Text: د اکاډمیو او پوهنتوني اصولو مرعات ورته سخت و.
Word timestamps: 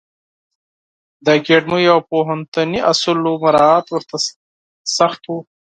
د 1.25 1.27
اکاډمیو 1.37 1.93
او 1.95 1.99
پوهنتوني 2.11 2.79
اصولو 2.91 3.31
مرعات 3.43 3.85
ورته 3.89 4.17
سخت 4.97 5.21
و. 5.27 5.31